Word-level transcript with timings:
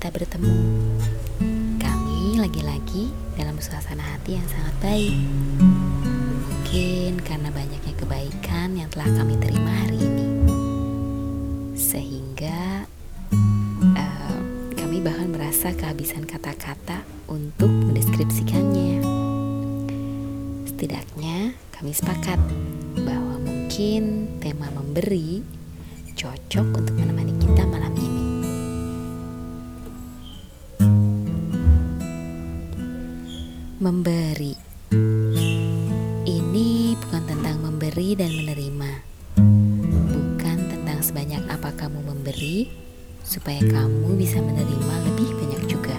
kita 0.00 0.06
bertemu. 0.14 0.54
Kami 1.82 2.38
lagi-lagi 2.38 3.10
dalam 3.34 3.58
suasana 3.58 4.06
hati 4.06 4.38
yang 4.38 4.46
sangat 4.46 4.74
baik. 4.78 5.18
Mungkin 6.46 7.18
karena 7.26 7.50
banyaknya 7.50 7.94
kebaikan 7.98 8.78
yang 8.78 8.86
telah 8.94 9.10
kami 9.18 9.34
terima 9.34 9.68
hari 9.82 9.98
ini, 9.98 10.28
sehingga 11.74 12.86
uh, 13.98 14.38
kami 14.78 15.02
bahkan 15.02 15.34
merasa 15.34 15.74
kehabisan 15.74 16.22
kata-kata 16.22 17.02
untuk 17.26 17.66
mendeskripsikannya. 17.66 19.02
Setidaknya 20.70 21.58
kami 21.74 21.90
sepakat 21.90 22.38
bahwa 22.94 23.42
mungkin 23.42 24.32
tema 24.38 24.70
memberi 24.70 25.42
cocok 26.14 26.66
untuk 26.78 26.99
Memberi 33.80 34.52
ini 36.28 36.92
bukan 37.00 37.22
tentang 37.24 37.64
memberi 37.64 38.12
dan 38.12 38.28
menerima, 38.28 38.90
bukan 40.12 40.58
tentang 40.68 41.00
sebanyak 41.00 41.40
apa 41.48 41.72
kamu 41.80 42.04
memberi 42.04 42.68
supaya 43.24 43.64
kamu 43.64 44.20
bisa 44.20 44.44
menerima 44.44 44.94
lebih 45.08 45.32
banyak 45.32 45.62
juga. 45.64 45.96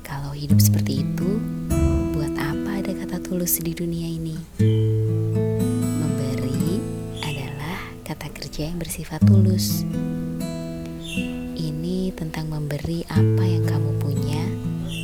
Kalau 0.00 0.32
hidup 0.32 0.64
seperti 0.64 1.04
itu, 1.04 1.36
buat 2.16 2.32
apa 2.40 2.80
ada 2.80 2.92
kata 3.04 3.20
tulus 3.20 3.60
di 3.60 3.76
dunia 3.76 4.08
ini? 4.08 4.36
kerja 8.52 8.68
yang 8.68 8.84
bersifat 8.84 9.24
tulus. 9.24 9.80
Ini 11.56 12.12
tentang 12.12 12.52
memberi 12.52 13.00
apa 13.08 13.48
yang 13.48 13.64
kamu 13.64 13.96
punya 13.96 14.44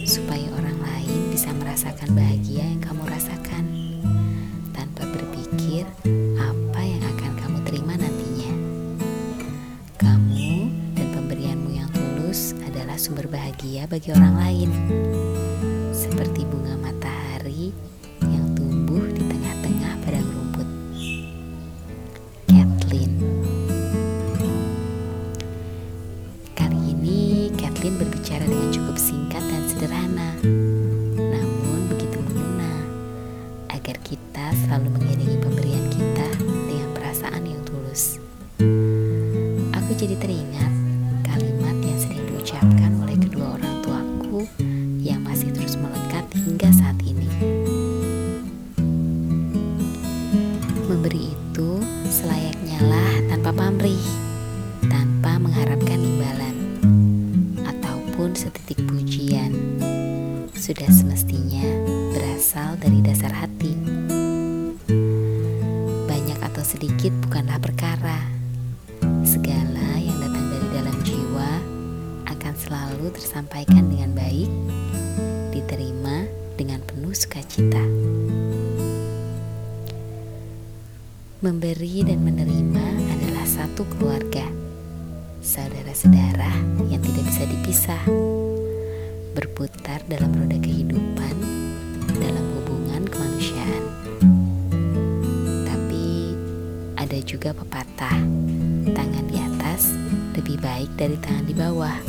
supaya 0.04 0.44
orang 0.52 0.67
bisa 1.38 1.54
merasakan 1.54 2.18
bahagia 2.18 2.66
yang 2.66 2.82
kamu 2.82 3.06
rasakan 3.14 3.62
tanpa 4.74 5.06
berpikir 5.06 5.86
apa 6.34 6.80
yang 6.82 6.98
akan 7.14 7.32
kamu 7.38 7.58
terima 7.62 7.94
nantinya. 7.94 8.52
Kamu 10.02 10.50
dan 10.98 11.06
pemberianmu 11.14 11.78
yang 11.78 11.86
tulus 11.94 12.58
adalah 12.66 12.98
sumber 12.98 13.30
bahagia 13.30 13.86
bagi 13.86 14.10
orang 14.10 14.34
lain. 14.34 14.70
Memberi 50.98 51.30
itu 51.30 51.78
selayaknya 52.10 52.82
lah 52.82 53.12
tanpa 53.30 53.54
pamrih, 53.54 54.02
tanpa 54.90 55.38
mengharapkan 55.38 55.94
imbalan 55.94 56.58
pun 58.18 58.34
setitik 58.34 58.82
pujian 58.90 59.54
sudah 60.58 60.90
semestinya 60.90 61.62
berasal 62.10 62.74
dari 62.82 62.98
dasar 62.98 63.30
hati. 63.30 63.78
Banyak 66.10 66.42
atau 66.42 66.66
sedikit 66.66 67.14
bukanlah 67.30 67.62
perkara. 67.62 68.18
Segala 69.22 70.02
yang 70.02 70.18
datang 70.18 70.50
dari 70.50 70.68
dalam 70.82 70.96
jiwa 71.06 71.50
akan 72.26 72.54
selalu 72.58 73.14
tersampaikan 73.14 73.86
dengan 73.86 74.18
baik, 74.18 74.50
diterima 75.54 76.26
dengan 76.58 76.82
penuh 76.90 77.14
sukacita. 77.14 77.86
Memberi 81.38 82.02
dan 82.02 82.26
menerima 82.26 82.86
adalah 83.14 83.46
satu 83.46 83.86
keluarga 83.94 84.42
saudara-saudara 85.38 86.50
yang 86.90 86.98
tidak 86.98 87.30
bisa 87.30 87.46
dipisah, 87.46 88.02
berputar 89.38 90.02
dalam 90.10 90.34
roda 90.34 90.58
kehidupan, 90.58 91.34
dalam 92.18 92.42
hubungan 92.58 93.06
kemanusiaan. 93.06 93.84
Tapi 95.62 96.34
ada 96.98 97.18
juga 97.22 97.54
pepatah, 97.54 98.18
tangan 98.98 99.24
di 99.30 99.38
atas 99.38 99.94
lebih 100.34 100.58
baik 100.58 100.90
dari 100.98 101.14
tangan 101.22 101.46
di 101.46 101.54
bawah. 101.54 102.02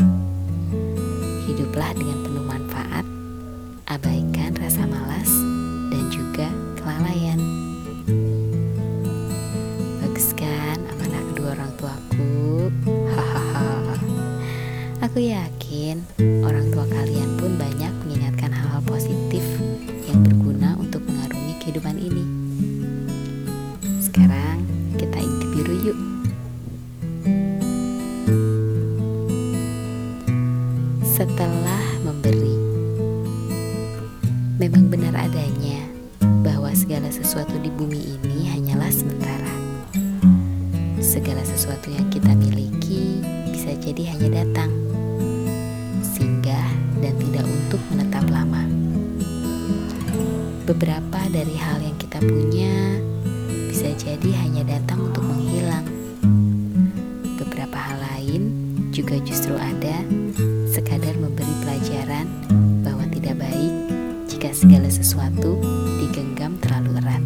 Hiduplah 1.46 1.94
dengan 1.94 2.18
penuh 2.26 2.46
manfaat, 2.50 3.06
abaikan 3.94 4.58
rasa 4.58 4.90
malas 4.90 5.30
dan 5.94 6.10
juga 6.10 6.50
kelalaian. 6.82 7.69
Setelah 31.30 31.86
memberi, 32.02 32.58
memang 34.58 34.90
benar 34.90 35.14
adanya 35.30 35.86
bahwa 36.42 36.74
segala 36.74 37.14
sesuatu 37.14 37.54
di 37.62 37.70
bumi 37.70 38.18
ini 38.18 38.50
hanyalah 38.50 38.90
sementara. 38.90 39.54
Segala 40.98 41.46
sesuatu 41.46 41.94
yang 41.94 42.10
kita 42.10 42.34
miliki 42.34 43.22
bisa 43.54 43.78
jadi 43.78 44.18
hanya 44.18 44.42
datang 44.42 44.90
dan 47.00 47.16
tidak 47.16 47.46
untuk 47.48 47.82
menetap 47.92 48.26
lama. 48.28 48.64
Beberapa 50.68 51.20
dari 51.32 51.56
hal 51.56 51.80
yang 51.82 51.98
kita 51.98 52.20
punya 52.22 53.00
bisa 53.72 53.90
jadi 53.96 54.30
hanya 54.46 54.78
datang 54.78 55.10
untuk 55.10 55.24
menghilang. 55.24 55.88
Beberapa 57.40 57.78
hal 57.80 57.98
lain 58.04 58.52
juga 58.92 59.16
justru 59.24 59.56
ada 59.56 60.04
segala 64.54 64.90
sesuatu 64.90 65.62
digenggam 66.02 66.58
terlalu 66.62 66.98
erat. 67.00 67.24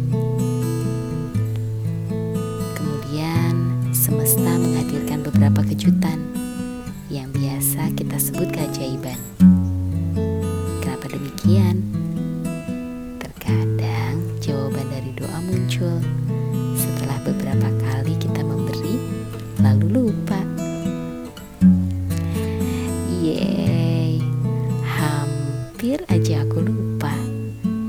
Aja 26.14 26.46
aku 26.46 26.62
lupa. 26.62 27.10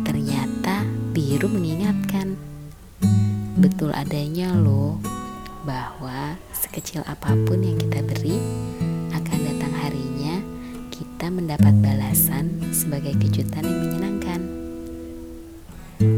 Ternyata 0.02 0.82
biru 1.14 1.46
mengingatkan. 1.46 2.34
Betul 3.62 3.94
adanya 3.94 4.50
loh 4.50 4.98
bahwa 5.62 6.34
sekecil 6.50 7.06
apa 7.06 7.38
pun 7.46 7.62
yang 7.62 7.78
kita 7.78 8.02
beri 8.02 8.34
akan 9.14 9.40
datang 9.46 9.74
harinya 9.78 10.42
kita 10.90 11.30
mendapat 11.30 11.78
balasan 11.86 12.50
sebagai 12.74 13.14
kejutan 13.22 13.62
yang 13.62 13.80
menyenangkan. 13.94 14.42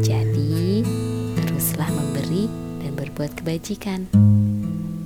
Jadi, 0.00 0.80
teruslah 1.36 1.92
memberi 1.92 2.48
dan 2.80 2.96
berbuat 2.96 3.36
kebajikan. 3.36 4.08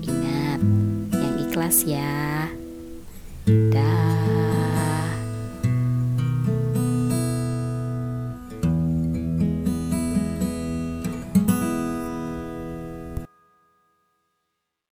Ingat, 0.06 0.60
yang 1.18 1.34
ikhlas 1.50 1.82
ya. 1.82 2.46
Dah. 3.74 4.11